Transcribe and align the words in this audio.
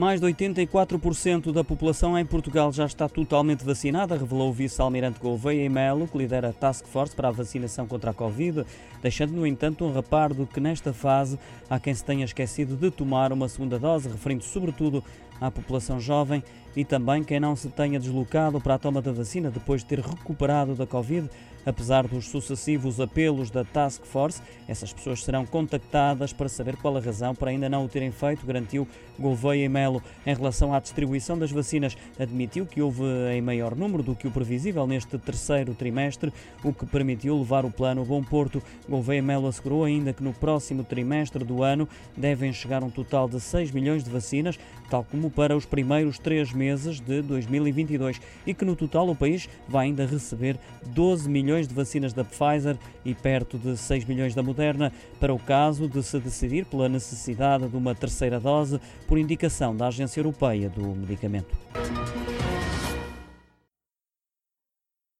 Mais 0.00 0.18
de 0.18 0.26
84% 0.26 1.52
da 1.52 1.62
população 1.62 2.18
em 2.18 2.24
Portugal 2.24 2.72
já 2.72 2.86
está 2.86 3.06
totalmente 3.06 3.62
vacinada, 3.62 4.16
revelou 4.16 4.48
o 4.48 4.52
vice-almirante 4.52 5.20
Gouveia 5.20 5.62
e 5.62 5.68
Melo, 5.68 6.08
que 6.08 6.16
lidera 6.16 6.48
a 6.48 6.52
Task 6.54 6.86
Force 6.86 7.14
para 7.14 7.28
a 7.28 7.30
vacinação 7.30 7.86
contra 7.86 8.10
a 8.10 8.14
Covid, 8.14 8.64
deixando, 9.02 9.34
no 9.34 9.46
entanto, 9.46 9.84
um 9.84 9.92
repardo 9.92 10.46
que 10.46 10.58
nesta 10.58 10.94
fase 10.94 11.38
há 11.68 11.78
quem 11.78 11.92
se 11.92 12.02
tenha 12.02 12.24
esquecido 12.24 12.76
de 12.76 12.90
tomar 12.90 13.30
uma 13.30 13.46
segunda 13.46 13.78
dose, 13.78 14.08
referindo 14.08 14.42
sobretudo 14.42 15.04
à 15.38 15.50
população 15.50 16.00
jovem 16.00 16.42
e 16.74 16.84
também 16.84 17.24
quem 17.24 17.40
não 17.40 17.56
se 17.56 17.68
tenha 17.68 17.98
deslocado 17.98 18.60
para 18.60 18.76
a 18.76 18.78
toma 18.78 19.02
da 19.02 19.12
vacina 19.12 19.50
depois 19.50 19.82
de 19.82 19.88
ter 19.88 20.00
recuperado 20.00 20.74
da 20.74 20.86
Covid. 20.86 21.28
Apesar 21.64 22.06
dos 22.08 22.26
sucessivos 22.26 23.00
apelos 23.00 23.50
da 23.50 23.64
Task 23.64 24.04
Force, 24.06 24.40
essas 24.66 24.94
pessoas 24.94 25.22
serão 25.22 25.44
contactadas 25.44 26.32
para 26.32 26.48
saber 26.48 26.76
qual 26.76 26.96
a 26.96 27.00
razão 27.00 27.34
para 27.34 27.50
ainda 27.50 27.68
não 27.68 27.84
o 27.84 27.88
terem 27.88 28.10
feito, 28.10 28.46
garantiu 28.46 28.88
Gouveia 29.18 29.66
e 29.66 29.68
Melo. 29.68 29.89
Em 30.26 30.34
relação 30.34 30.72
à 30.72 30.80
distribuição 30.80 31.38
das 31.38 31.50
vacinas, 31.50 31.96
admitiu 32.18 32.64
que 32.64 32.80
houve 32.80 33.02
em 33.32 33.42
maior 33.42 33.74
número 33.74 34.02
do 34.02 34.14
que 34.14 34.26
o 34.26 34.30
previsível 34.30 34.86
neste 34.86 35.18
terceiro 35.18 35.74
trimestre, 35.74 36.32
o 36.62 36.72
que 36.72 36.86
permitiu 36.86 37.36
levar 37.36 37.64
o 37.64 37.70
plano 37.70 38.02
a 38.02 38.04
bom 38.04 38.22
porto. 38.22 38.62
Gouveia 38.88 39.22
Melo 39.22 39.48
assegurou 39.48 39.84
ainda 39.84 40.12
que 40.12 40.22
no 40.22 40.32
próximo 40.32 40.84
trimestre 40.84 41.44
do 41.44 41.62
ano 41.62 41.88
devem 42.16 42.52
chegar 42.52 42.82
um 42.82 42.90
total 42.90 43.28
de 43.28 43.40
6 43.40 43.70
milhões 43.72 44.04
de 44.04 44.10
vacinas, 44.10 44.58
tal 44.88 45.04
como 45.04 45.30
para 45.30 45.56
os 45.56 45.66
primeiros 45.66 46.18
três 46.18 46.52
meses 46.52 47.00
de 47.00 47.22
2022, 47.22 48.20
e 48.46 48.54
que 48.54 48.64
no 48.64 48.76
total 48.76 49.08
o 49.08 49.16
país 49.16 49.48
vai 49.68 49.86
ainda 49.86 50.06
receber 50.06 50.56
12 50.86 51.28
milhões 51.28 51.40
milhões 51.40 51.66
de 51.66 51.74
vacinas 51.74 52.12
da 52.12 52.22
Pfizer 52.22 52.76
e 53.04 53.14
perto 53.14 53.58
de 53.58 53.76
6 53.76 54.04
milhões 54.04 54.34
da 54.34 54.42
Moderna, 54.42 54.92
para 55.18 55.32
o 55.32 55.38
caso 55.38 55.88
de 55.88 56.02
se 56.02 56.18
decidir 56.20 56.64
pela 56.66 56.88
necessidade 56.88 57.66
de 57.66 57.76
uma 57.76 57.94
terceira 57.94 58.38
dose 58.38 58.80
por 59.08 59.18
indicação 59.18 59.74
da 59.80 59.86
Agência 59.86 60.20
Europeia 60.20 60.68
do 60.68 60.94
Medicamento. 60.94 61.56